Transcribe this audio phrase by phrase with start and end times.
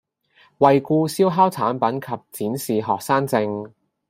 [0.57, 2.07] 惠顧燒烤產品及
[2.47, 3.71] 展示學生證